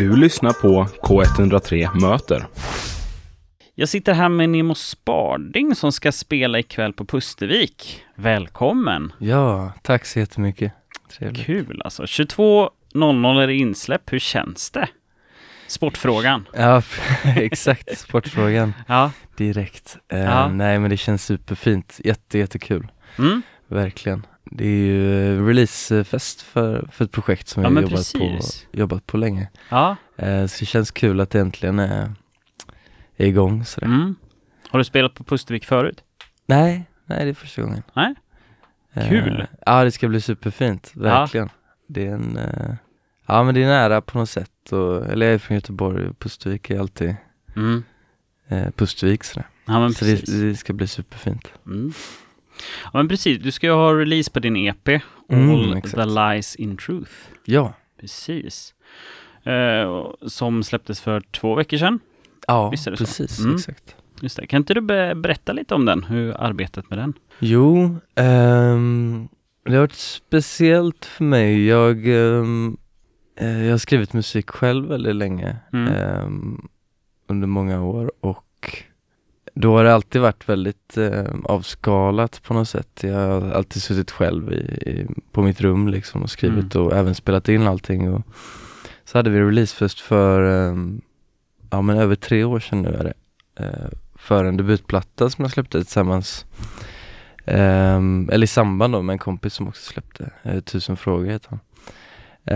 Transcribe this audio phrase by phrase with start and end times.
[0.00, 2.46] Du lyssnar på K103 Möter.
[3.74, 8.02] Jag sitter här med Nemo Sparding som ska spela ikväll på Pustervik.
[8.14, 9.12] Välkommen!
[9.18, 10.72] Ja, tack så jättemycket.
[11.18, 11.46] Trevligt.
[11.46, 12.02] Kul alltså.
[12.02, 14.12] 22.00 är det insläpp.
[14.12, 14.88] Hur känns det?
[15.66, 16.48] Sportfrågan.
[16.52, 16.82] Ja,
[17.36, 17.98] exakt.
[17.98, 19.10] Sportfrågan Ja.
[19.36, 19.96] direkt.
[20.12, 20.48] Eh, Ja.
[20.48, 22.00] Nej, men det känns superfint.
[22.04, 22.88] Jätte, jättekul.
[23.18, 23.42] Mm.
[23.68, 24.26] Verkligen.
[24.52, 28.38] Det är ju eh, releasefest för, för ett projekt som Ja, jag jobbat på,
[28.72, 29.48] jobbat på länge.
[29.68, 29.96] Ja.
[30.16, 32.12] Eh, Så det känns kul att det äntligen är,
[33.16, 33.86] är igång sådär.
[33.86, 34.14] Mm.
[34.70, 36.04] Har du spelat på Pustervik förut?
[36.46, 37.82] Nej, nej det är första gången.
[37.94, 38.14] Nej.
[38.92, 39.46] Eh, Kul.
[39.66, 40.92] Ja, det ska bli superfint.
[40.94, 41.48] Verkligen.
[41.88, 42.38] Det är en,
[43.26, 44.72] ja men det är nära på något sätt.
[44.72, 47.16] Och, eller jag är från Göteborg och Pustervik är alltid
[47.56, 47.82] Mm.
[48.76, 49.46] Pustervik sådär.
[49.66, 51.52] Ja, men Så det, det ska bli superfint.
[51.66, 51.92] Mm.
[52.84, 53.38] Ja, men precis.
[53.42, 55.94] Du ska ju ha release på din EP, Mm, All exakt.
[55.94, 57.12] the Lies in Truth.
[57.44, 58.74] Ja, Precis.
[59.44, 62.00] Eh, som släpptes för två veckor sedan.
[62.46, 63.54] ja precis, Mm.
[63.54, 63.96] exakt.
[64.20, 64.46] Just det.
[64.46, 66.04] Kan inte du be- berätta lite om den?
[66.04, 67.12] Hur arbetet med den?
[67.38, 69.28] Jo, ehm,
[69.64, 71.66] det har varit speciellt för mig.
[71.66, 72.44] Jag, eh,
[73.64, 75.94] jag har skrivit musik själv väldigt länge, Mm.
[75.94, 76.68] ehm,
[77.28, 78.44] under många år och
[79.60, 83.00] då har det alltid varit väldigt eh, avskalat på något sätt.
[83.02, 86.86] Jag har alltid suttit själv i, i, på mitt rum liksom och skrivit Mm.
[86.86, 88.14] och även spelat in allting.
[88.14, 88.22] Och
[89.04, 91.00] så hade vi releasefest för, ehm,
[91.70, 93.14] ja men över tre år sedan nu är det.
[93.64, 96.46] Eh, för en debutplatta som jag släppte tillsammans
[97.44, 101.50] Ehm, eller i samband då med en kompis som också släppte eh, Tusen frågor heter
[101.50, 101.60] han.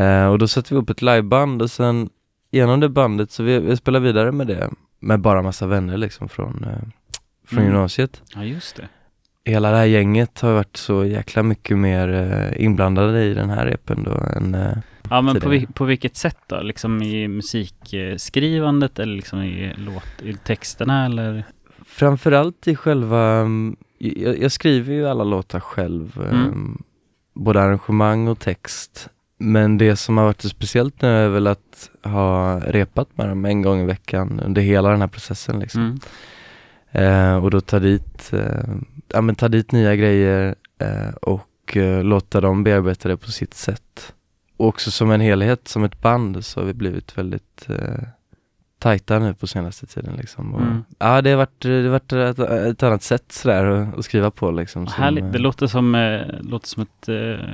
[0.00, 2.10] Eh, och då satte vi upp ett liveband och sen
[2.50, 4.70] genom det bandet så vi, vi spelade vidare med det
[5.04, 6.88] med bara massa vänner liksom från, eh,
[7.46, 7.70] från Mm.
[7.72, 8.22] gymnasiet.
[8.34, 8.88] Ja, just det.
[9.44, 13.66] Hela det här gänget har varit så jäkla mycket mer eh, inblandade i den här
[13.66, 14.72] repen då än eh,
[15.10, 15.58] Ja, men på, tidigare.
[15.66, 16.60] vi- på vilket sätt då?
[16.60, 21.44] Liksom i musikskrivandet eller liksom i, låt, i texterna eller?
[21.86, 26.44] Framförallt i själva, mm, jag, jag skriver ju alla låtar själv, Mm.
[26.44, 26.82] ehm,
[27.34, 29.08] både arrangemang och text.
[29.38, 33.44] Men det som har varit så speciellt nu är väl att ha repat med dem
[33.44, 35.82] en gång i veckan under hela den här processen liksom.
[35.82, 35.98] Mm.
[36.92, 38.74] Eh, och då ta dit, eh,
[39.08, 43.54] ja men ta dit nya grejer eh, och eh, låta dem bearbeta det på sitt
[43.54, 44.14] sätt.
[44.56, 48.02] Och också som en helhet, som ett band så har vi blivit väldigt eh,
[48.84, 50.54] tajta nu på senaste tiden liksom.
[50.54, 50.84] Och, Mm.
[50.98, 54.30] Ja det har varit, det har varit ett, ett annat sätt sådär att, att skriva
[54.30, 54.86] på liksom.
[54.86, 55.24] som, Härligt.
[55.24, 57.46] eh, Det låter som, eh, låter som ett eh,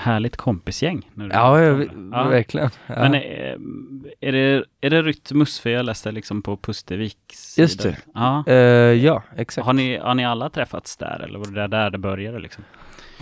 [0.00, 1.10] härligt kompisgäng.
[1.14, 1.84] du Ja, pratar ja.
[2.12, 2.28] Ja.
[2.28, 2.70] verkligen.
[2.86, 2.94] Ja.
[2.94, 3.20] Men eh,
[4.20, 5.60] är det, är det Rytmus?
[5.60, 7.96] För jag läste liksom på Pusterviks Just det.
[8.14, 8.44] Ja.
[8.46, 8.54] Eh,
[9.04, 9.66] ja, exakt.
[9.66, 12.64] Har ni, har ni alla träffats där eller var det där, det började liksom?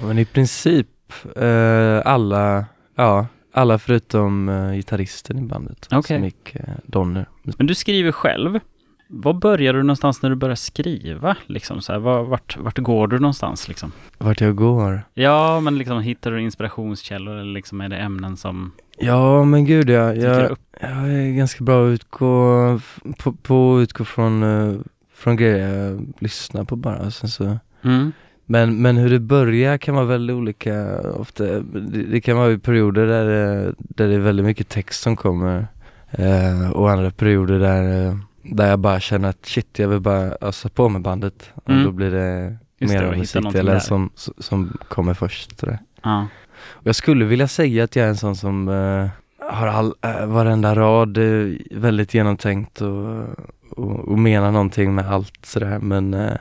[0.03, 0.89] Men i princip
[1.37, 2.65] eh, alla,
[2.95, 6.17] ja, alla förutom uh, gitarristen i bandet Okej.
[6.17, 7.27] som gick uh, Donner.
[7.43, 8.61] Men du skriver själv.
[9.09, 11.37] Var började du någonstans när du började skriva?
[11.47, 13.93] Liksom så här, var, vart, vart går du någonstans liksom?
[14.19, 15.03] Vart jag går.
[15.15, 19.91] Ja, men liksom hittar du inspirationskällor eller liksom är det ämnen som Ja men gud
[19.91, 22.81] ja, jag, jag är ganska bra att utgå,
[23.19, 24.81] på, på att utgå från, eh,
[25.15, 27.11] från grejer jag lyssnar på bara.
[27.11, 27.59] Sen så.
[27.83, 28.13] Mm.
[28.47, 31.44] Men, men hur det börjar kan vara väldigt olika ofta.
[31.44, 35.16] Det, det kan vara i perioder där, det- där det är väldigt mycket text som
[35.16, 35.66] kommer.
[36.10, 40.37] Eh, och andra perioder där, eh, där jag bara känner att shit, jag vill bara
[40.41, 41.50] ösa på med bandet.
[41.66, 41.78] Mm.
[41.78, 45.59] Och då blir det Just mer det, musikdelen som, som kommer först.
[45.61, 45.78] Sådär.
[46.03, 46.26] Ja.
[46.69, 49.09] Och jag skulle vilja säga att jag är en sån som eh,
[49.53, 53.22] har all, äh, varenda rad eh, väldigt genomtänkt och,
[53.71, 56.32] och, och menar någonting med allt sådär men eh,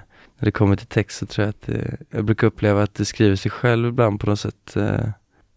[0.43, 3.05] när det kommer till text så tror jag att det, jag brukar uppleva att det
[3.05, 5.09] skriver sig själv ibland på något sätt eh,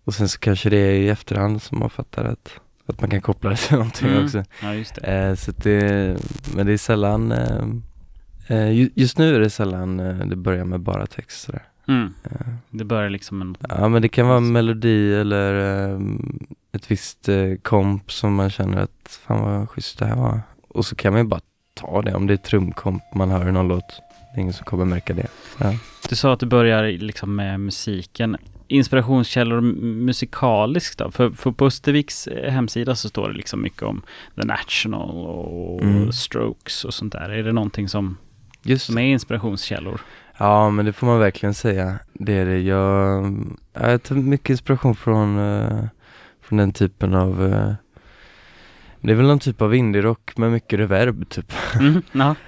[0.04, 3.20] och sen så kanske det är i efterhand som man fattar att, att man kan
[3.20, 4.24] koppla det till någonting Mm.
[4.24, 4.44] också.
[4.62, 5.00] ja, just det.
[5.06, 6.16] Eh, så att det,
[6.54, 7.64] men det är sällan, eh,
[8.48, 11.62] eh, ju- just nu är det sällan eh, det börjar med bara text sådär.
[11.88, 12.14] Mm.
[12.24, 13.56] Eh, Det börjar liksom en...
[13.68, 16.38] Ja men det kan vara en melodi eller ehm,
[16.72, 18.90] ett visst eh, komp som man känner att
[19.26, 20.40] fan vad schysst det här var.
[20.68, 21.40] Och så kan man ju bara
[21.74, 24.00] ta det om det är trumkomp man hör i någon låt.
[24.36, 25.26] Ingen som kommer märka det.
[25.58, 25.74] Ja.
[26.08, 28.36] Du sa att du börjar liksom med musiken.
[28.68, 31.10] Inspirationskällor musikaliskt då?
[31.10, 34.02] För, för på Österviks eh, hemsida så står det liksom mycket om
[34.40, 36.12] The National och Mm.
[36.12, 37.30] Strokes och sånt där.
[37.30, 38.16] Är det någonting som,
[38.62, 40.00] Just som är inspirationskällor?
[40.38, 41.98] Ja men det får man verkligen säga.
[42.12, 42.58] Det är det.
[42.60, 43.24] Jag,
[43.72, 45.84] ja, jag tar mycket inspiration från, eh,
[46.42, 47.72] från den typen av eh,
[49.00, 51.52] Det är väl någon typ av indie-rock med mycket reverb typ.
[51.80, 52.34] Mm, ja.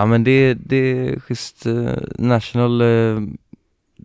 [0.00, 1.66] Ja men det, det är schysst.
[1.66, 3.20] eh, National, eh,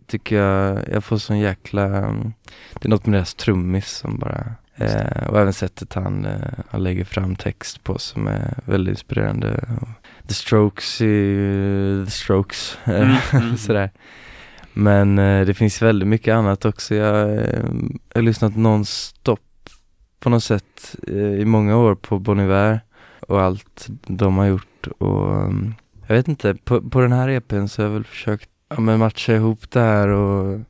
[0.06, 2.32] tycker jag, jag får sån jäkla, mm,
[2.80, 6.82] det är något med deras trummis som bara Eh, och även sättet han, eh, han
[6.82, 9.64] lägger fram text på som är väldigt inspirerande.
[10.28, 13.56] The Strokes i The Strokes, Mm, mm.
[13.56, 13.90] sådär.
[14.72, 16.94] Men eh, det finns väldigt mycket annat också.
[16.94, 17.64] Jag eh,
[18.14, 19.40] har lyssnat nonstop
[20.20, 22.80] på något sätt eh, i många år på Bon Iver
[23.20, 24.86] och allt de har gjort.
[24.98, 25.74] Och um,
[26.06, 28.98] jag vet inte, på, på den här EPn så har jag väl försökt ja, men
[28.98, 30.60] matcha ihop det här och,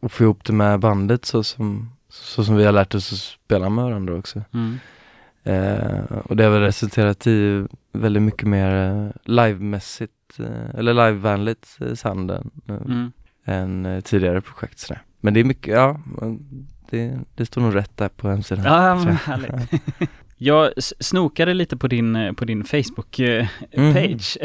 [0.00, 3.18] och få ihop det med bandet så som, så som vi har lärt oss att
[3.18, 4.42] spela med varandra också.
[4.54, 4.78] Mm.
[5.44, 12.10] Eh, och det har väl resulterat i väldigt mycket mer livemässigt, eh, eller livevänligt eh,
[12.10, 13.12] eh, Mm.
[13.44, 15.02] än eh, tidigare projekt sådär.
[15.20, 16.00] Men det är mycket, ja,
[16.90, 18.64] det, det står nog rätt där på hemsidan.
[18.64, 19.82] Ja, men härligt.
[20.44, 22.66] Jag snokade lite på din, eh, på din Mhm.
[22.66, 24.38] Facebook-page.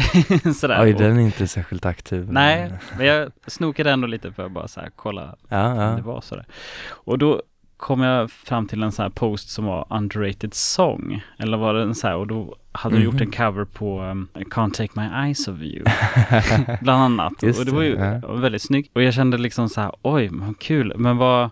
[0.53, 0.83] Sådär.
[0.83, 2.27] Oj, den är inte särskilt aktiv.
[2.31, 5.95] Nej, men- jag snokade ändå lite för att bara så här kolla Ja, om ja.
[5.95, 6.45] det var sådär.
[6.89, 7.41] Och då
[7.77, 11.21] kom jag fram till en sån här post som var underrated song.
[11.39, 13.21] Eller var det en så här, och då hade du gjort Mhm.
[13.23, 15.83] en cover på um, Can't Take My Eyes Off You.
[16.81, 17.33] Bland annat.
[17.43, 18.91] Just och det var ju det, väldigt snyggt.
[18.95, 20.93] Och jag kände liksom så här, oj, vad kul.
[20.97, 21.50] Men vad,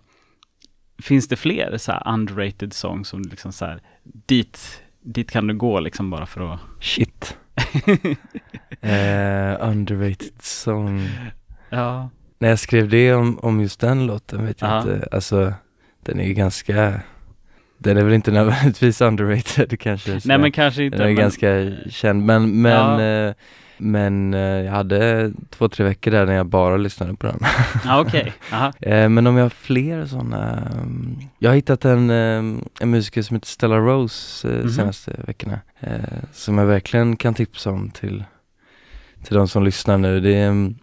[1.02, 5.54] finns det fler så här underrated songs som liksom så här, dit, dit kan du
[5.54, 7.38] gå liksom bara för att Shit.
[8.82, 11.10] eh, underrated song.
[11.70, 12.10] Ja.
[12.40, 14.80] När jag skrev det om, om just den låten vet jag Ja.
[14.82, 15.54] inte, alltså
[16.04, 17.02] den är ju ganska,
[17.78, 20.20] den är väl inte nödvändigtvis underrated kanske.
[20.26, 20.98] Nej men kanske inte.
[20.98, 23.02] Den är men, ganska känd, men, men, Ja.
[23.02, 23.34] eh,
[23.78, 27.40] men eh, jag hade två, tre veckor där när jag bara lyssnade på den.
[28.00, 28.34] Okej.
[28.54, 28.74] Aha.
[28.82, 33.22] Eh, men om jag har fler sådana, um, jag har hittat en, um, en musiker
[33.22, 34.70] som heter Stella Rose eh, Mhm.
[34.70, 35.60] senaste veckorna.
[36.32, 38.24] Som jag verkligen kan tipsa om till,
[39.24, 40.20] till de som lyssnar nu.
[40.20, 40.76] Det är um,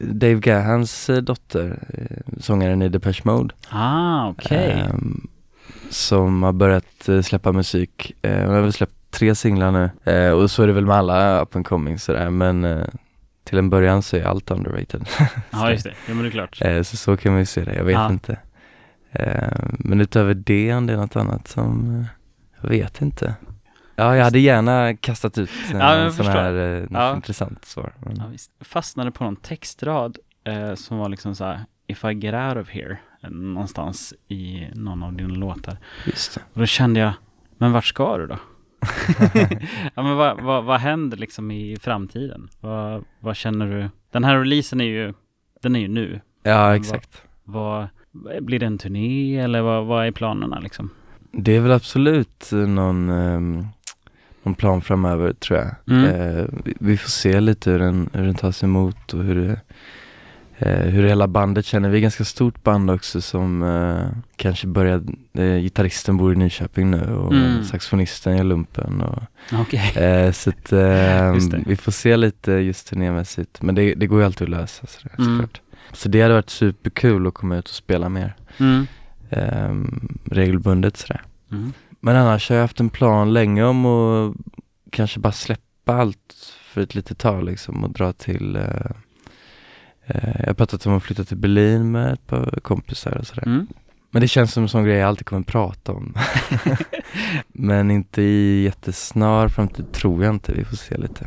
[0.00, 1.78] Dave Gahans dotter,
[2.40, 3.54] sångaren i Depeche Mode.
[3.68, 4.70] Ah okej.
[4.70, 5.28] Ehm,
[5.90, 8.12] som har börjat släppa musik.
[8.22, 9.90] Hon har väl släppt tre singlar nu.
[10.12, 12.86] Eh, och så är det väl med alla up and coming sådär men eh,
[13.44, 15.08] till en början så är allt underrated.
[15.50, 15.94] Ja just det.
[16.08, 16.58] Ja men det är klart.
[16.62, 18.10] Eh, så så kan man ju se det, jag vet Ja.
[18.12, 18.38] inte.
[19.12, 22.06] Eh, men utöver det, om det är något annat som, eh,
[22.62, 23.34] jag vet inte.
[23.96, 26.40] Ja, jag hade gärna kastat ut eh, Ja, en sån förstår.
[26.40, 27.14] här eh, något Ja.
[27.16, 27.92] intressant svar.
[27.98, 28.50] Men, Ja, visst.
[28.60, 32.70] Fastnade på någon textrad eh, som var liksom så här If I get out of
[32.70, 32.96] here
[33.30, 35.76] någonstans i någon av dina låtar.
[36.06, 36.40] Just det.
[36.52, 37.12] Och då kände jag,
[37.58, 38.38] men vart ska du då?
[39.94, 42.48] ja men vad, vad, vad händer liksom i framtiden?
[42.60, 43.88] Vad, vad känner du?
[44.10, 45.14] Den här releasen är ju,
[45.62, 46.20] den är ju nu.
[46.42, 47.22] Ja, exakt.
[47.44, 47.88] Vad,
[48.40, 50.90] blir det en turné eller vad, är planerna liksom?
[51.32, 53.66] Det är väl absolut eh, någon, ehm,
[54.42, 55.96] någon plan framöver tror jag.
[55.96, 56.04] Mm.
[56.04, 59.60] Eh, vi, vi får se lite hur den, hur den tas emot och hur det,
[60.64, 61.88] hur hela bandet känner.
[61.88, 64.06] Vi är ganska stort band också som eh,
[64.36, 67.64] kanske börjar, eh, gitarristen bor i Nyköping nu och Mm.
[67.64, 69.22] saxofonisten gör lumpen och
[69.52, 69.92] Okej.
[70.04, 71.34] Eh, så att, eh,
[71.66, 73.62] vi får se lite just turnémässigt.
[73.62, 75.30] Men det, det går ju alltid att lösa sådär, Mm.
[75.38, 75.60] såklart.
[75.92, 78.86] Så det hade varit superkul att komma ut och spela mer Mm.
[79.30, 79.74] eh,
[80.30, 81.22] regelbundet sådär.
[81.50, 81.72] Mm.
[82.00, 84.34] Men annars har jag haft en plan länge om att
[84.90, 86.34] kanske bara släppa allt
[86.64, 88.90] för ett litet tag liksom och dra till eh, eh,
[90.06, 93.46] Jag har pratat om att flytta till Berlin med ett par kompisar och sådär.
[93.46, 93.66] Mm.
[94.10, 96.14] Men det känns som en sån grej jag alltid kommer prata om.
[97.48, 101.26] Men inte i jättesnar framtid tror jag inte, vi får se lite.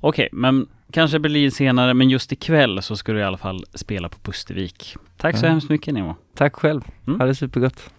[0.00, 4.08] Okej, men kanske Berlin senare, men just ikväll så ska du i alla fall spela
[4.08, 4.96] på Pustervik.
[5.16, 5.50] Tack så Ja.
[5.50, 6.14] hemskt mycket Nemo.
[6.34, 7.20] Tack själv, Mm.
[7.20, 7.90] ha det supergott.